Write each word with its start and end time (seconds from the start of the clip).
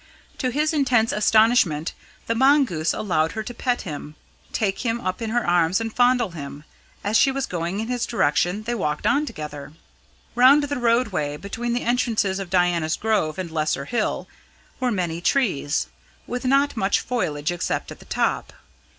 To 0.39 0.49
his 0.49 0.73
intense 0.73 1.11
astonishment 1.11 1.93
the 2.25 2.33
mongoose 2.33 2.91
allowed 2.91 3.33
her 3.33 3.43
to 3.43 3.53
pet 3.53 3.83
him, 3.83 4.15
take 4.51 4.79
him 4.79 4.99
up 4.99 5.21
in 5.21 5.29
her 5.29 5.45
arms 5.45 5.79
and 5.79 5.95
fondle 5.95 6.31
him. 6.31 6.63
As 7.03 7.15
she 7.17 7.29
was 7.31 7.45
going 7.45 7.79
in 7.79 7.87
his 7.87 8.07
direction, 8.07 8.63
they 8.63 8.73
walked 8.73 9.05
on 9.05 9.27
together. 9.27 9.73
Round 10.33 10.63
the 10.63 10.79
roadway 10.79 11.37
between 11.37 11.73
the 11.73 11.83
entrances 11.83 12.39
of 12.39 12.49
Diana's 12.49 12.95
Grove 12.95 13.37
and 13.37 13.51
Lesser 13.51 13.85
Hill 13.85 14.27
were 14.79 14.91
many 14.91 15.21
trees, 15.21 15.85
with 16.25 16.45
not 16.45 16.75
much 16.75 16.99
foliage 16.99 17.51
except 17.51 17.91
at 17.91 17.99
the 17.99 18.05
top. 18.05 18.53